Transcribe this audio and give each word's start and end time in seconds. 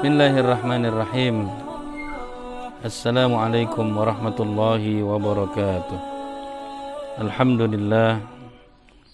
Bismillahirrahmanirrahim. 0.00 1.44
Assalamualaikum 2.80 3.84
warahmatullahi 3.84 5.04
wabarakatuh. 5.04 6.00
Alhamdulillah. 7.20 8.24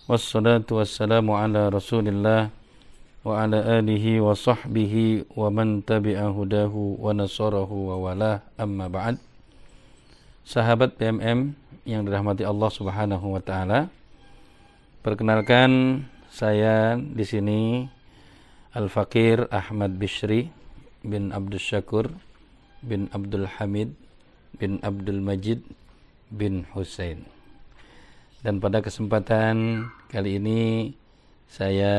Wassalatu 0.06 0.78
wassalamu 0.78 1.34
ala 1.34 1.74
rasulillah 1.74 2.54
Wa 3.26 3.34
ala 3.42 3.82
alihi 3.82 4.22
wa 4.22 4.30
sahbihi 4.38 5.26
Wa 5.34 5.50
man 5.50 5.82
tabi'a 5.82 6.30
hudahu 6.30 7.02
Wa 7.02 7.10
nasarahu 7.10 7.90
wa 7.90 8.06
wala. 8.06 8.46
Amma 8.54 8.86
ba'd. 8.86 9.18
Sahabat 10.46 11.02
PMM 11.02 11.50
yang 11.82 12.06
dirahmati 12.06 12.46
Allah 12.46 12.70
subhanahu 12.70 13.34
wa 13.34 13.42
ta'ala 13.42 13.90
Perkenalkan 15.02 16.06
saya 16.30 16.94
di 16.94 17.26
sini 17.26 17.90
Al-Fakir 18.70 19.50
Ahmad 19.50 19.98
Bishri 19.98 20.55
bin 21.06 21.30
Abdul 21.30 21.62
Syakur 21.62 22.10
bin 22.82 23.06
Abdul 23.14 23.46
Hamid 23.46 23.94
bin 24.58 24.82
Abdul 24.82 25.22
Majid 25.22 25.62
bin 26.34 26.66
Hussein. 26.74 27.24
Dan 28.42 28.58
pada 28.58 28.82
kesempatan 28.82 29.86
kali 30.10 30.42
ini 30.42 30.92
saya 31.46 31.94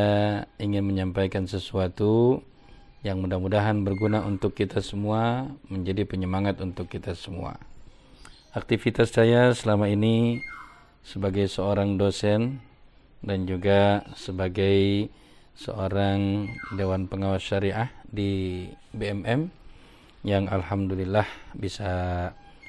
ingin 0.59 0.83
menyampaikan 0.83 1.47
sesuatu 1.47 2.43
yang 3.05 3.23
mudah-mudahan 3.23 3.87
berguna 3.87 4.25
untuk 4.27 4.51
kita 4.57 4.83
semua, 4.83 5.47
menjadi 5.71 6.03
penyemangat 6.03 6.59
untuk 6.59 6.91
kita 6.91 7.15
semua. 7.15 7.55
Aktivitas 8.51 9.13
saya 9.13 9.53
selama 9.55 9.87
ini 9.87 10.43
sebagai 11.05 11.47
seorang 11.47 11.95
dosen 11.95 12.59
dan 13.23 13.47
juga 13.47 14.03
sebagai 14.17 15.07
seorang 15.57 16.53
dewan 16.77 17.09
pengawas 17.09 17.41
syariah 17.41 17.89
di 18.05 18.63
BMM 18.93 19.49
yang 20.21 20.45
alhamdulillah 20.45 21.25
bisa 21.57 21.91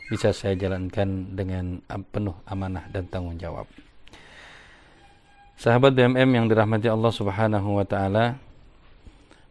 bisa 0.09 0.33
saya 0.33 0.57
jalankan 0.57 1.37
dengan 1.37 1.85
penuh 2.09 2.33
amanah 2.49 2.89
dan 2.89 3.05
tanggung 3.13 3.37
jawab. 3.37 3.69
Sahabat 5.61 5.93
BMM 5.93 6.31
yang 6.33 6.47
dirahmati 6.49 6.89
Allah 6.89 7.13
Subhanahu 7.13 7.77
wa 7.77 7.85
taala, 7.85 8.41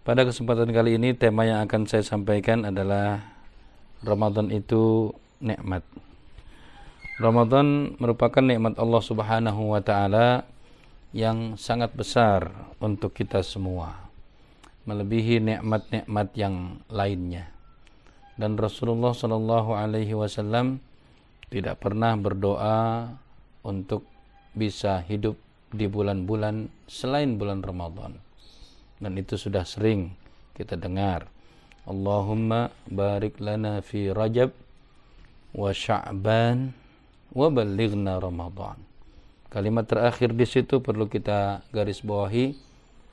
pada 0.02 0.26
kesempatan 0.26 0.74
kali 0.74 0.98
ini 0.98 1.14
tema 1.14 1.46
yang 1.46 1.62
akan 1.68 1.86
saya 1.86 2.02
sampaikan 2.02 2.66
adalah 2.66 3.22
Ramadan 4.02 4.50
itu 4.50 5.14
nikmat. 5.38 5.86
Ramadan 7.22 7.98
merupakan 8.02 8.42
nikmat 8.42 8.82
Allah 8.82 9.02
Subhanahu 9.04 9.78
wa 9.78 9.82
taala 9.84 10.48
yang 11.18 11.58
sangat 11.58 11.98
besar 11.98 12.54
untuk 12.78 13.18
kita 13.18 13.42
semua 13.42 14.06
melebihi 14.86 15.42
nikmat-nikmat 15.42 16.30
yang 16.38 16.78
lainnya. 16.94 17.50
Dan 18.38 18.54
Rasulullah 18.54 19.18
Shallallahu 19.18 19.74
Alaihi 19.74 20.14
Wasallam 20.14 20.78
tidak 21.50 21.82
pernah 21.82 22.14
berdoa 22.14 23.10
untuk 23.66 24.06
bisa 24.54 25.02
hidup 25.10 25.34
di 25.74 25.90
bulan-bulan 25.90 26.70
selain 26.86 27.42
bulan 27.42 27.66
Ramadan. 27.66 28.14
Dan 29.02 29.18
itu 29.18 29.42
sudah 29.42 29.66
sering 29.66 30.14
kita 30.54 30.78
dengar. 30.78 31.26
Allahumma 31.90 32.70
barik 32.86 33.42
lana 33.42 33.82
fi 33.82 34.14
Rajab 34.14 34.54
wa 35.58 35.74
Sya'ban 35.74 36.78
wa 37.34 37.48
balighna 37.50 38.22
Ramadan 38.22 38.87
Kalimat 39.48 39.88
terakhir 39.88 40.36
di 40.36 40.44
situ 40.44 40.84
perlu 40.84 41.08
kita 41.08 41.64
garis 41.72 42.04
bawahi 42.04 42.52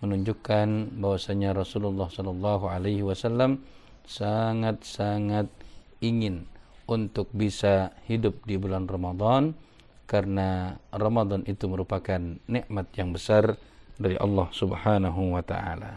menunjukkan 0.03 0.99
bahwasanya 0.99 1.55
Rasulullah 1.55 2.11
Shallallahu 2.11 2.67
Alaihi 2.67 3.07
Wasallam 3.07 3.63
sangat-sangat 4.03 5.47
ingin 6.03 6.51
untuk 6.91 7.31
bisa 7.31 7.95
hidup 8.11 8.43
di 8.45 8.59
bulan 8.59 8.91
Ramadan 8.91 9.55
karena 10.11 10.75
Ramadan 10.91 11.47
itu 11.47 11.71
merupakan 11.71 12.21
nikmat 12.51 12.87
yang 12.99 13.15
besar 13.15 13.55
dari 13.95 14.19
Allah 14.19 14.51
Subhanahu 14.51 15.39
wa 15.39 15.43
taala. 15.47 15.97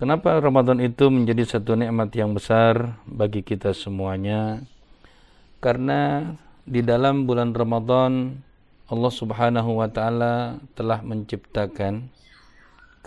Kenapa 0.00 0.38
Ramadan 0.40 0.80
itu 0.80 1.12
menjadi 1.12 1.58
satu 1.58 1.76
nikmat 1.76 2.08
yang 2.16 2.32
besar 2.32 2.96
bagi 3.04 3.42
kita 3.44 3.76
semuanya? 3.76 4.64
Karena 5.60 6.30
di 6.64 6.80
dalam 6.80 7.28
bulan 7.28 7.52
Ramadan 7.52 8.40
Allah 8.90 9.14
Subhanahu 9.14 9.78
wa 9.78 9.86
taala 9.86 10.58
telah 10.74 10.98
menciptakan 11.06 12.10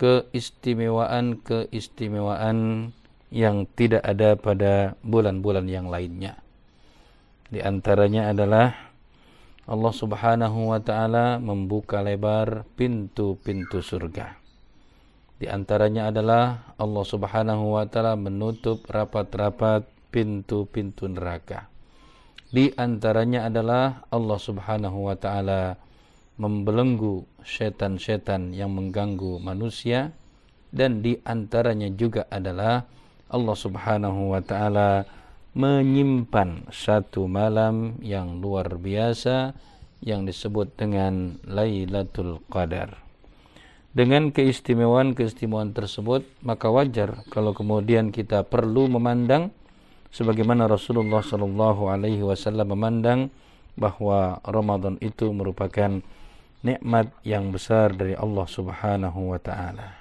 keistimewaan-keistimewaan 0.00 2.88
yang 3.28 3.68
tidak 3.76 4.00
ada 4.00 4.32
pada 4.32 4.96
bulan-bulan 5.04 5.68
yang 5.68 5.92
lainnya. 5.92 6.40
Di 7.52 7.60
antaranya 7.60 8.32
adalah 8.32 8.96
Allah 9.68 9.92
Subhanahu 9.92 10.72
wa 10.72 10.80
taala 10.80 11.36
membuka 11.36 12.00
lebar 12.00 12.64
pintu-pintu 12.80 13.84
surga. 13.84 14.40
Di 15.36 15.52
antaranya 15.52 16.08
adalah 16.08 16.72
Allah 16.80 17.04
Subhanahu 17.04 17.76
wa 17.76 17.84
taala 17.84 18.16
menutup 18.16 18.88
rapat-rapat 18.88 19.84
pintu-pintu 20.08 21.12
neraka. 21.12 21.73
Di 22.54 22.70
antaranya 22.78 23.50
adalah 23.50 24.06
Allah 24.14 24.38
Subhanahu 24.38 25.10
wa 25.10 25.18
taala 25.18 25.74
membelenggu 26.38 27.26
setan-setan 27.42 28.54
yang 28.54 28.70
mengganggu 28.70 29.42
manusia 29.42 30.14
dan 30.70 31.02
di 31.02 31.18
antaranya 31.26 31.90
juga 31.90 32.30
adalah 32.30 32.86
Allah 33.26 33.58
Subhanahu 33.58 34.38
wa 34.38 34.38
taala 34.38 35.02
menyimpan 35.58 36.70
satu 36.70 37.26
malam 37.26 37.98
yang 37.98 38.38
luar 38.38 38.78
biasa 38.78 39.50
yang 39.98 40.22
disebut 40.22 40.78
dengan 40.78 41.42
Lailatul 41.42 42.38
Qadar. 42.46 43.02
Dengan 43.90 44.30
keistimewaan-keistimewaan 44.30 45.74
tersebut, 45.74 46.22
maka 46.46 46.70
wajar 46.70 47.26
kalau 47.34 47.50
kemudian 47.50 48.14
kita 48.14 48.46
perlu 48.46 48.86
memandang 48.86 49.50
sebagaimana 50.14 50.70
Rasulullah 50.70 51.26
Shallallahu 51.26 51.90
Alaihi 51.90 52.22
Wasallam 52.22 52.70
memandang 52.70 53.34
bahwa 53.74 54.38
Ramadan 54.46 54.94
itu 55.02 55.34
merupakan 55.34 55.98
nikmat 56.62 57.10
yang 57.26 57.50
besar 57.50 57.90
dari 57.90 58.14
Allah 58.14 58.46
Subhanahu 58.46 59.34
wa 59.34 59.40
taala. 59.42 59.98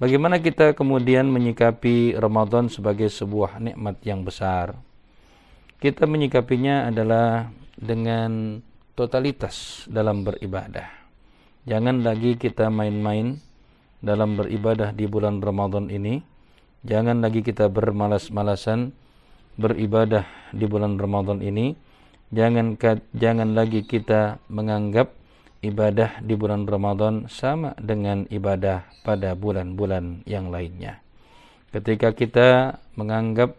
Bagaimana 0.00 0.40
kita 0.40 0.72
kemudian 0.72 1.28
menyikapi 1.28 2.16
Ramadan 2.16 2.72
sebagai 2.72 3.12
sebuah 3.12 3.60
nikmat 3.60 4.00
yang 4.00 4.24
besar? 4.24 4.72
Kita 5.76 6.08
menyikapinya 6.08 6.88
adalah 6.88 7.52
dengan 7.76 8.64
totalitas 8.96 9.84
dalam 9.92 10.24
beribadah. 10.24 10.88
Jangan 11.68 12.00
lagi 12.00 12.40
kita 12.40 12.72
main-main 12.72 13.36
dalam 14.00 14.40
beribadah 14.40 14.96
di 14.96 15.04
bulan 15.04 15.44
Ramadan 15.44 15.92
ini. 15.92 16.24
Jangan 16.80 17.20
lagi 17.20 17.44
kita 17.44 17.68
bermalas-malasan 17.68 18.96
beribadah 19.58 20.52
di 20.54 20.66
bulan 20.66 20.98
Ramadan 20.98 21.42
ini 21.42 21.74
jangan 22.30 22.78
jangan 23.14 23.50
lagi 23.54 23.82
kita 23.82 24.38
menganggap 24.46 25.14
ibadah 25.60 26.24
di 26.24 26.34
bulan 26.36 26.64
Ramadan 26.64 27.28
sama 27.28 27.76
dengan 27.76 28.24
ibadah 28.32 28.88
pada 29.04 29.36
bulan-bulan 29.36 30.24
yang 30.24 30.48
lainnya. 30.48 31.04
Ketika 31.70 32.16
kita 32.16 32.80
menganggap 32.96 33.54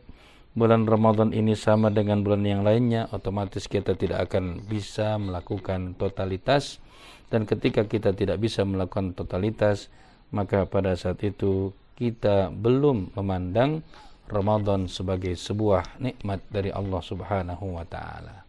bulan 0.52 0.84
Ramadan 0.84 1.32
ini 1.32 1.56
sama 1.56 1.94
dengan 1.94 2.26
bulan 2.26 2.44
yang 2.44 2.62
lainnya, 2.66 3.08
otomatis 3.14 3.70
kita 3.70 3.96
tidak 3.96 4.28
akan 4.28 4.66
bisa 4.68 5.16
melakukan 5.16 5.96
totalitas 5.96 6.82
dan 7.32 7.48
ketika 7.48 7.88
kita 7.88 8.12
tidak 8.12 8.44
bisa 8.44 8.68
melakukan 8.68 9.16
totalitas, 9.16 9.88
maka 10.36 10.68
pada 10.68 10.98
saat 11.00 11.24
itu 11.24 11.72
kita 11.96 12.52
belum 12.52 13.16
memandang 13.16 13.86
Ramadan 14.32 14.88
sebagai 14.88 15.36
sebuah 15.36 16.00
nikmat 16.00 16.40
dari 16.48 16.72
Allah 16.72 17.04
Subhanahu 17.04 17.76
wa 17.76 17.84
taala. 17.84 18.48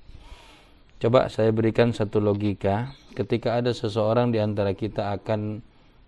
Coba 1.02 1.26
saya 1.26 1.50
berikan 1.50 1.90
satu 1.90 2.22
logika, 2.22 2.94
ketika 3.18 3.58
ada 3.58 3.74
seseorang 3.74 4.30
di 4.30 4.38
antara 4.38 4.70
kita 4.78 5.10
akan 5.18 5.58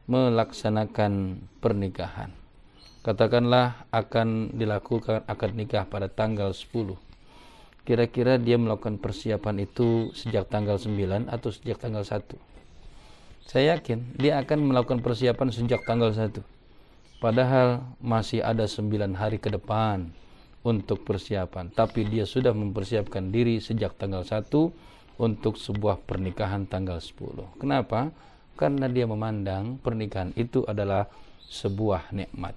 melaksanakan 0.06 1.42
pernikahan. 1.58 2.30
Katakanlah 3.02 3.90
akan 3.90 4.54
dilakukan 4.54 5.26
akad 5.26 5.58
nikah 5.58 5.84
pada 5.90 6.06
tanggal 6.06 6.54
10. 6.54 6.94
Kira-kira 7.84 8.38
dia 8.40 8.56
melakukan 8.56 8.96
persiapan 8.96 9.66
itu 9.66 10.14
sejak 10.14 10.48
tanggal 10.48 10.78
9 10.80 11.28
atau 11.28 11.50
sejak 11.52 11.82
tanggal 11.82 12.06
1? 12.06 12.22
Saya 13.44 13.76
yakin 13.76 14.16
dia 14.16 14.40
akan 14.40 14.72
melakukan 14.72 15.04
persiapan 15.04 15.52
sejak 15.52 15.84
tanggal 15.84 16.14
1 16.14 16.53
Padahal 17.24 17.96
masih 18.04 18.44
ada 18.44 18.68
sembilan 18.68 19.16
hari 19.16 19.40
ke 19.40 19.48
depan 19.48 20.12
untuk 20.60 21.08
persiapan. 21.08 21.72
Tapi 21.72 22.04
dia 22.04 22.28
sudah 22.28 22.52
mempersiapkan 22.52 23.32
diri 23.32 23.64
sejak 23.64 23.96
tanggal 23.96 24.28
1 24.28 24.52
untuk 25.24 25.56
sebuah 25.56 26.04
pernikahan 26.04 26.68
tanggal 26.68 27.00
10. 27.00 27.56
Kenapa? 27.56 28.12
Karena 28.60 28.92
dia 28.92 29.08
memandang 29.08 29.80
pernikahan 29.80 30.36
itu 30.36 30.68
adalah 30.68 31.08
sebuah 31.48 32.12
nikmat. 32.12 32.52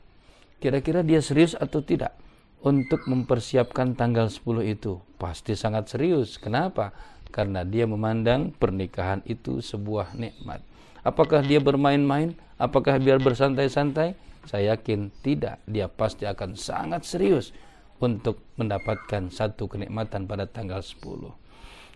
kira-kira 0.59 0.99
dia 0.99 1.23
serius 1.23 1.55
atau 1.55 1.79
tidak 1.79 2.11
untuk 2.59 3.07
mempersiapkan 3.07 3.95
tanggal 3.95 4.27
10 4.27 4.67
itu? 4.67 4.99
Pasti 5.15 5.55
sangat 5.55 5.87
serius. 5.95 6.35
Kenapa? 6.35 6.91
Karena 7.31 7.63
dia 7.63 7.87
memandang 7.87 8.51
pernikahan 8.51 9.23
itu 9.23 9.63
sebuah 9.63 10.11
nikmat. 10.19 10.59
Apakah 11.07 11.39
dia 11.39 11.63
bermain-main? 11.63 12.35
Apakah 12.59 12.99
biar 12.99 13.23
bersantai-santai? 13.23 14.26
Saya 14.45 14.77
yakin 14.77 15.09
tidak. 15.25 15.63
Dia 15.65 15.89
pasti 15.89 16.29
akan 16.29 16.53
sangat 16.53 17.07
serius 17.07 17.55
untuk 17.97 18.37
mendapatkan 18.61 19.33
satu 19.33 19.65
kenikmatan 19.65 20.29
pada 20.29 20.45
tanggal 20.45 20.83
10. 20.83 21.01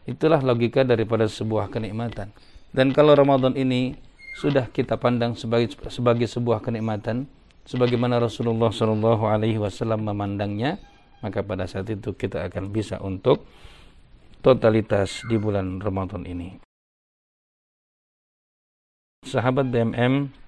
Itulah 0.09 0.41
logika 0.41 0.81
daripada 0.81 1.29
sebuah 1.29 1.69
kenikmatan. 1.69 2.33
Dan 2.73 2.89
kalau 2.95 3.13
Ramadan 3.13 3.53
ini 3.53 3.93
sudah 4.33 4.65
kita 4.71 4.97
pandang 4.97 5.37
sebagai 5.37 5.77
sebagai 5.91 6.25
sebuah 6.25 6.63
kenikmatan, 6.63 7.29
sebagaimana 7.69 8.17
Rasulullah 8.17 8.73
Shallallahu 8.73 9.29
Alaihi 9.29 9.61
Wasallam 9.61 10.07
memandangnya, 10.07 10.81
maka 11.21 11.45
pada 11.45 11.69
saat 11.69 11.85
itu 11.91 12.17
kita 12.17 12.49
akan 12.49 12.73
bisa 12.73 12.97
untuk 12.97 13.45
totalitas 14.41 15.21
di 15.29 15.37
bulan 15.37 15.77
Ramadan 15.77 16.25
ini. 16.25 16.57
Sahabat 19.21 19.69
BMM 19.69 20.40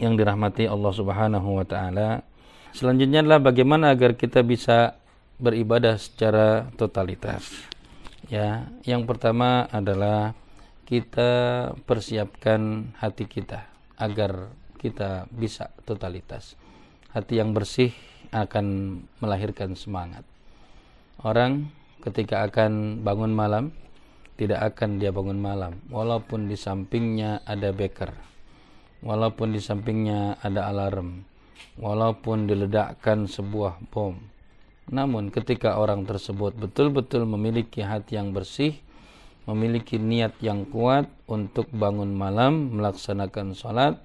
yang 0.00 0.16
dirahmati 0.16 0.64
Allah 0.64 0.92
Subhanahu 0.96 1.60
wa 1.60 1.66
taala, 1.68 2.24
selanjutnya 2.72 3.20
adalah 3.20 3.44
bagaimana 3.44 3.92
agar 3.92 4.16
kita 4.16 4.40
bisa 4.40 4.96
beribadah 5.36 6.00
secara 6.00 6.72
totalitas. 6.80 7.44
Ya, 8.32 8.64
yang 8.88 9.04
pertama 9.04 9.68
adalah 9.68 10.32
kita 10.88 11.30
persiapkan 11.84 12.90
hati 12.96 13.28
kita 13.28 13.68
agar 14.00 14.48
kita 14.80 15.28
bisa 15.28 15.68
totalitas. 15.84 16.56
Hati 17.12 17.36
yang 17.36 17.52
bersih 17.52 17.92
akan 18.32 18.98
melahirkan 19.20 19.76
semangat. 19.76 20.24
Orang 21.20 21.68
ketika 22.00 22.48
akan 22.48 23.04
bangun 23.04 23.36
malam, 23.36 23.76
tidak 24.40 24.72
akan 24.72 24.96
dia 24.96 25.12
bangun 25.12 25.36
malam, 25.36 25.76
walaupun 25.92 26.48
di 26.48 26.56
sampingnya 26.56 27.44
ada 27.44 27.76
beker, 27.76 28.16
walaupun 29.00 29.56
di 29.56 29.60
sampingnya 29.60 30.40
ada 30.40 30.68
alarm, 30.68 31.24
walaupun 31.80 32.48
diledakkan 32.48 33.24
sebuah 33.28 33.80
bom. 33.92 34.16
Namun 34.90 35.30
ketika 35.30 35.78
orang 35.78 36.04
tersebut 36.04 36.56
betul-betul 36.58 37.24
memiliki 37.24 37.80
hati 37.80 38.18
yang 38.18 38.34
bersih, 38.34 38.76
memiliki 39.48 39.96
niat 39.96 40.36
yang 40.42 40.66
kuat 40.68 41.08
untuk 41.30 41.70
bangun 41.70 42.12
malam, 42.12 42.74
melaksanakan 42.74 43.54
sholat, 43.54 43.96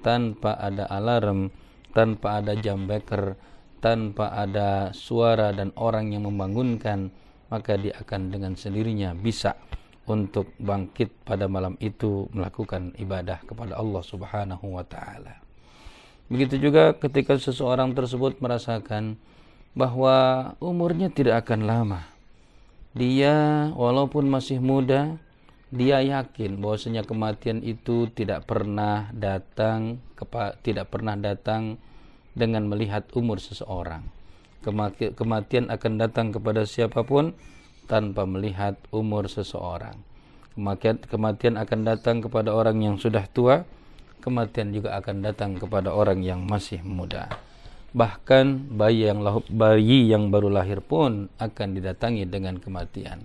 tanpa 0.00 0.54
ada 0.56 0.86
alarm, 0.88 1.50
tanpa 1.90 2.38
ada 2.38 2.54
jam 2.54 2.86
beker, 2.86 3.34
tanpa 3.82 4.30
ada 4.34 4.94
suara 4.94 5.50
dan 5.50 5.74
orang 5.74 6.14
yang 6.14 6.26
membangunkan, 6.26 7.10
maka 7.50 7.74
dia 7.74 7.96
akan 7.98 8.30
dengan 8.30 8.54
sendirinya 8.54 9.16
bisa 9.16 9.58
untuk 10.08 10.50
bangkit 10.56 11.12
pada 11.28 11.44
malam 11.46 11.76
itu 11.78 12.26
melakukan 12.32 12.96
ibadah 12.96 13.44
kepada 13.44 13.76
Allah 13.76 14.00
Subhanahu 14.00 14.80
wa 14.80 14.82
taala. 14.82 15.44
Begitu 16.32 16.56
juga 16.60 16.96
ketika 16.96 17.36
seseorang 17.36 17.92
tersebut 17.92 18.40
merasakan 18.40 19.20
bahwa 19.76 20.52
umurnya 20.58 21.12
tidak 21.12 21.44
akan 21.44 21.68
lama. 21.68 22.00
Dia 22.96 23.68
walaupun 23.76 24.26
masih 24.26 24.58
muda, 24.58 25.20
dia 25.68 26.00
yakin 26.00 26.58
bahwasanya 26.58 27.04
kematian 27.04 27.60
itu 27.60 28.08
tidak 28.16 28.48
pernah 28.48 29.12
datang 29.12 30.00
tidak 30.64 30.88
pernah 30.88 31.14
datang 31.14 31.76
dengan 32.32 32.64
melihat 32.66 33.04
umur 33.12 33.38
seseorang. 33.38 34.08
Kematian 35.14 35.70
akan 35.70 35.92
datang 36.00 36.34
kepada 36.34 36.66
siapa 36.66 37.06
pun 37.06 37.36
tanpa 37.88 38.28
melihat 38.28 38.76
umur 38.92 39.26
seseorang. 39.32 39.96
Kematian, 40.54 41.56
akan 41.56 41.80
datang 41.88 42.20
kepada 42.20 42.52
orang 42.52 42.84
yang 42.84 42.96
sudah 43.00 43.24
tua, 43.32 43.64
kematian 44.20 44.76
juga 44.76 45.00
akan 45.00 45.24
datang 45.24 45.56
kepada 45.56 45.96
orang 45.96 46.20
yang 46.20 46.44
masih 46.44 46.84
muda. 46.84 47.32
Bahkan 47.96 48.76
bayi 48.76 49.08
yang 49.08 49.24
bayi 49.48 50.12
yang 50.12 50.28
baru 50.28 50.52
lahir 50.52 50.84
pun 50.84 51.32
akan 51.40 51.68
didatangi 51.72 52.28
dengan 52.28 52.60
kematian. 52.60 53.24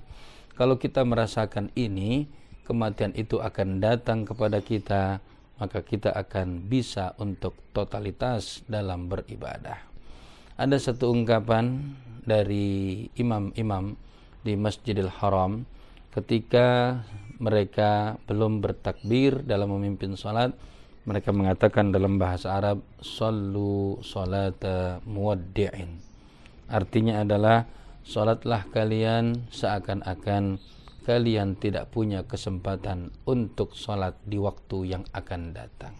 Kalau 0.55 0.79
kita 0.79 1.03
merasakan 1.03 1.73
ini, 1.75 2.29
kematian 2.63 3.11
itu 3.17 3.43
akan 3.43 3.83
datang 3.83 4.23
kepada 4.23 4.63
kita, 4.63 5.19
maka 5.59 5.83
kita 5.83 6.15
akan 6.15 6.69
bisa 6.69 7.11
untuk 7.19 7.57
totalitas 7.75 8.63
dalam 8.69 9.11
beribadah. 9.11 9.83
Ada 10.53 10.77
satu 10.79 11.09
ungkapan 11.09 11.97
dari 12.23 13.09
imam-imam 13.17 13.97
di 14.43 14.59
Masjidil 14.59 15.09
Haram 15.09 15.65
ketika 16.13 16.99
mereka 17.41 18.21
belum 18.29 18.61
bertakbir 18.61 19.41
dalam 19.43 19.73
memimpin 19.73 20.13
salat 20.19 20.53
mereka 21.03 21.35
mengatakan 21.35 21.91
dalam 21.91 22.15
bahasa 22.15 22.55
Arab 22.55 22.79
sallu 23.01 23.99
salata 24.03 25.03
muwaddi'in 25.03 25.99
artinya 26.69 27.23
adalah 27.25 27.67
Salatlah 28.03 28.67
kalian 28.67 29.47
seakan-akan 29.47 30.59
kalian 31.07 31.55
tidak 31.55 31.87
punya 31.87 32.27
kesempatan 32.27 33.15
untuk 33.23 33.79
salat 33.79 34.19
di 34.27 34.35
waktu 34.35 34.91
yang 34.91 35.03
akan 35.15 35.55
datang. 35.55 35.95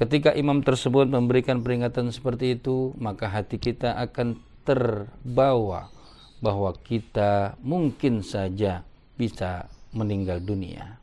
Ketika 0.00 0.32
imam 0.32 0.64
tersebut 0.64 1.04
memberikan 1.04 1.60
peringatan 1.60 2.08
seperti 2.08 2.56
itu, 2.56 2.96
maka 2.96 3.28
hati 3.28 3.60
kita 3.60 3.92
akan 4.00 4.40
terbawa 4.64 5.92
bahwa 6.40 6.72
kita 6.72 7.60
mungkin 7.60 8.24
saja 8.24 8.84
bisa 9.16 9.68
meninggal 9.92 10.40
dunia. 10.40 10.96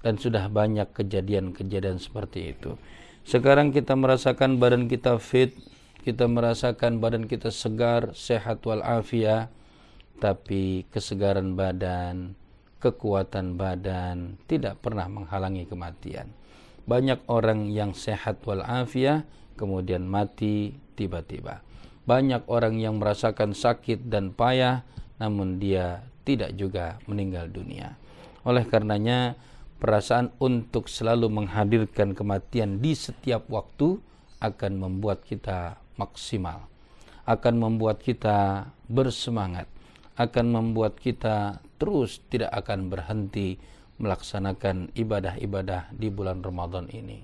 Dan 0.00 0.16
sudah 0.16 0.48
banyak 0.48 0.88
kejadian-kejadian 0.96 2.00
seperti 2.00 2.56
itu. 2.56 2.80
Sekarang 3.28 3.74
kita 3.76 3.92
merasakan 3.92 4.56
badan 4.56 4.88
kita 4.88 5.20
fit, 5.20 5.52
kita 6.00 6.24
merasakan 6.24 6.96
badan 7.02 7.28
kita 7.28 7.52
segar, 7.52 8.16
sehat 8.16 8.64
walafiat, 8.64 9.52
tapi 10.16 10.88
kesegaran 10.88 11.52
badan, 11.52 12.32
kekuatan 12.78 13.58
badan 13.58 14.38
tidak 14.48 14.80
pernah 14.80 15.06
menghalangi 15.10 15.66
kematian. 15.66 16.30
Banyak 16.88 17.26
orang 17.28 17.68
yang 17.68 17.92
sehat 17.92 18.40
walafiat 18.48 19.28
kemudian 19.58 20.06
mati 20.06 20.72
tiba-tiba. 20.96 21.67
Banyak 22.08 22.48
orang 22.48 22.80
yang 22.80 22.96
merasakan 22.96 23.52
sakit 23.52 24.08
dan 24.08 24.32
payah 24.32 24.80
namun 25.20 25.60
dia 25.60 26.08
tidak 26.24 26.56
juga 26.56 26.96
meninggal 27.04 27.52
dunia. 27.52 28.00
Oleh 28.48 28.64
karenanya 28.64 29.36
perasaan 29.76 30.32
untuk 30.40 30.88
selalu 30.88 31.28
menghadirkan 31.28 32.16
kematian 32.16 32.80
di 32.80 32.96
setiap 32.96 33.44
waktu 33.52 34.00
akan 34.40 34.72
membuat 34.80 35.20
kita 35.28 35.76
maksimal, 36.00 36.64
akan 37.28 37.54
membuat 37.60 38.00
kita 38.00 38.70
bersemangat, 38.88 39.68
akan 40.16 40.46
membuat 40.48 40.96
kita 40.96 41.60
terus 41.76 42.24
tidak 42.32 42.56
akan 42.56 42.88
berhenti 42.88 43.60
melaksanakan 43.98 44.94
ibadah-ibadah 44.94 45.92
di 45.92 46.08
bulan 46.08 46.40
Ramadan 46.40 46.88
ini. 46.88 47.20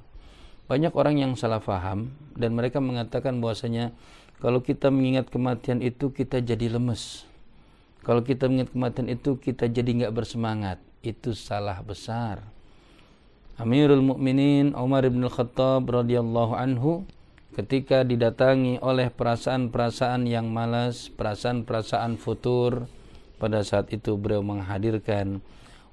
Banyak 0.65 0.97
orang 0.97 1.21
yang 1.21 1.33
salah 1.37 1.61
faham 1.61 2.17
dan 2.35 2.57
mereka 2.57 2.81
mengatakan 2.81 3.39
bahwasanya 3.39 3.95
kalau 4.45 4.61
kita 4.61 4.93
mengingat 4.93 5.33
kematian 5.33 5.81
itu 5.81 6.13
kita 6.13 6.45
jadi 6.45 6.77
lemes. 6.77 7.25
Kalau 8.05 8.21
kita 8.21 8.45
mengingat 8.45 8.77
kematian 8.77 9.09
itu 9.09 9.41
kita 9.41 9.73
jadi 9.73 10.05
nggak 10.05 10.13
bersemangat. 10.13 10.77
Itu 11.01 11.33
salah 11.33 11.81
besar. 11.81 12.45
Amirul 13.57 14.05
Mukminin 14.05 14.77
Umar 14.77 15.09
bin 15.09 15.25
Khattab 15.33 15.89
radhiyallahu 15.89 16.61
anhu 16.61 17.09
ketika 17.57 18.05
didatangi 18.05 18.85
oleh 18.85 19.09
perasaan-perasaan 19.09 20.29
yang 20.29 20.53
malas, 20.53 21.09
perasaan-perasaan 21.09 22.21
futur, 22.21 22.85
pada 23.41 23.65
saat 23.65 23.97
itu 23.97 24.13
beliau 24.21 24.45
menghadirkan, 24.45 25.41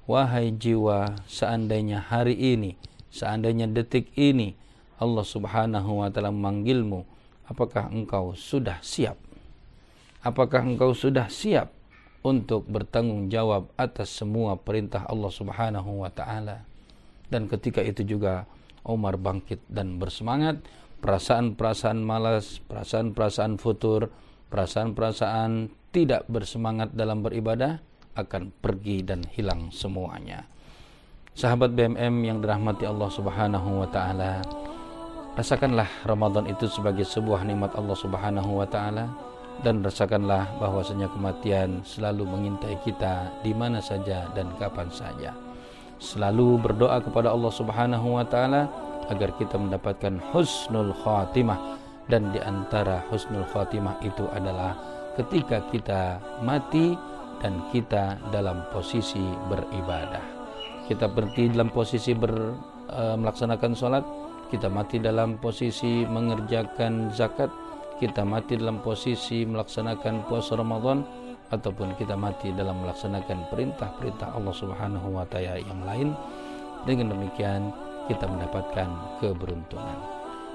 wahai 0.04 0.52
jiwa, 0.52 1.24
seandainya 1.24 2.04
hari 2.04 2.36
ini, 2.36 2.76
seandainya 3.08 3.64
detik 3.64 4.12
ini, 4.12 4.52
Allah 5.00 5.24
subhanahu 5.24 6.04
wa 6.04 6.12
ta'ala 6.12 6.28
memanggilmu, 6.28 7.11
apakah 7.52 7.92
engkau 7.92 8.32
sudah 8.32 8.80
siap? 8.80 9.20
Apakah 10.24 10.64
engkau 10.64 10.96
sudah 10.96 11.28
siap 11.28 11.68
untuk 12.24 12.64
bertanggung 12.64 13.28
jawab 13.28 13.68
atas 13.76 14.08
semua 14.08 14.56
perintah 14.56 15.04
Allah 15.04 15.28
subhanahu 15.28 16.00
wa 16.00 16.08
ta'ala? 16.08 16.64
Dan 17.28 17.48
ketika 17.52 17.84
itu 17.84 18.04
juga 18.04 18.48
Umar 18.88 19.20
bangkit 19.20 19.60
dan 19.68 20.00
bersemangat, 20.00 20.64
perasaan-perasaan 21.04 22.00
malas, 22.00 22.62
perasaan-perasaan 22.64 23.58
futur, 23.58 24.08
perasaan-perasaan 24.48 25.68
tidak 25.92 26.24
bersemangat 26.30 26.94
dalam 26.94 27.20
beribadah 27.20 27.82
akan 28.14 28.52
pergi 28.62 29.04
dan 29.04 29.26
hilang 29.32 29.72
semuanya. 29.72 30.46
Sahabat 31.32 31.72
BMM 31.72 32.14
yang 32.28 32.38
dirahmati 32.44 32.84
Allah 32.84 33.08
Subhanahu 33.08 33.80
wa 33.82 33.88
taala, 33.88 34.44
Rasakanlah 35.32 35.88
Ramadan 36.04 36.44
itu 36.44 36.68
sebagai 36.68 37.08
sebuah 37.08 37.48
nikmat 37.48 37.72
Allah 37.72 37.96
Subhanahu 37.96 38.60
wa 38.60 38.68
taala 38.68 39.08
dan 39.64 39.80
rasakanlah 39.80 40.60
bahwasanya 40.60 41.08
kematian 41.08 41.80
selalu 41.88 42.28
mengintai 42.28 42.76
kita 42.84 43.32
di 43.40 43.56
mana 43.56 43.80
saja 43.80 44.28
dan 44.36 44.52
kapan 44.60 44.92
saja. 44.92 45.32
Selalu 45.96 46.60
berdoa 46.60 47.00
kepada 47.00 47.32
Allah 47.32 47.48
Subhanahu 47.48 48.20
wa 48.20 48.28
taala 48.28 48.68
agar 49.08 49.32
kita 49.40 49.56
mendapatkan 49.56 50.20
husnul 50.36 50.92
khatimah 51.00 51.80
dan 52.12 52.28
di 52.36 52.40
antara 52.44 53.00
husnul 53.08 53.48
khatimah 53.56 54.04
itu 54.04 54.28
adalah 54.36 54.76
ketika 55.16 55.64
kita 55.72 56.20
mati 56.44 56.92
dan 57.40 57.56
kita 57.72 58.20
dalam 58.28 58.68
posisi 58.68 59.24
beribadah. 59.48 60.44
Kita 60.92 61.08
berhenti 61.08 61.48
dalam 61.48 61.72
posisi 61.72 62.12
ber, 62.12 62.52
e, 62.92 63.02
melaksanakan 63.16 63.72
sholat 63.72 64.04
kita 64.52 64.68
mati 64.68 65.00
dalam 65.00 65.40
posisi 65.40 66.04
mengerjakan 66.04 67.08
zakat, 67.08 67.48
kita 67.96 68.20
mati 68.20 68.60
dalam 68.60 68.84
posisi 68.84 69.48
melaksanakan 69.48 70.28
puasa 70.28 70.60
Ramadan 70.60 71.00
ataupun 71.48 71.96
kita 71.96 72.12
mati 72.20 72.52
dalam 72.52 72.84
melaksanakan 72.84 73.48
perintah-perintah 73.48 74.36
Allah 74.36 74.52
Subhanahu 74.52 75.16
wa 75.16 75.24
taala 75.24 75.56
yang 75.56 75.80
lain. 75.88 76.12
Dengan 76.84 77.16
demikian 77.16 77.72
kita 78.12 78.28
mendapatkan 78.28 78.88
keberuntungan. 79.24 79.98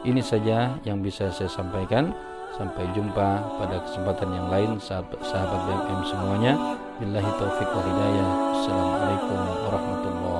Ini 0.06 0.22
saja 0.22 0.78
yang 0.86 1.02
bisa 1.02 1.34
saya 1.34 1.50
sampaikan. 1.50 2.14
Sampai 2.56 2.88
jumpa 2.96 3.44
pada 3.60 3.82
kesempatan 3.86 4.30
yang 4.34 4.48
lain 4.48 4.70
sahabat, 4.80 5.20
sahabat 5.26 5.62
BMM 5.68 6.02
semuanya. 6.06 6.54
Billahi 6.98 7.32
taufiq 7.38 7.70
wa 7.70 7.82
hidayah. 7.86 8.30
Assalamualaikum 8.56 9.40
warahmatullahi. 9.68 10.37